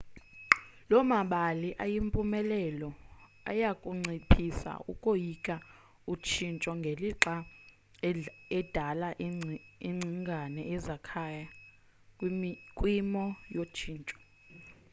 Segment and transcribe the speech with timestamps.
[0.89, 2.89] loo mabali ayimpumelelo
[3.51, 5.55] ayakunciphisa ukoyika
[6.13, 7.33] utshintsho ngelixa
[8.59, 9.09] edala
[9.89, 11.45] ingcingane ezakhaya
[12.77, 13.23] kwimo
[13.55, 14.17] yotshintsho